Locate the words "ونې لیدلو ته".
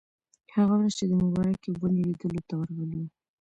1.79-2.53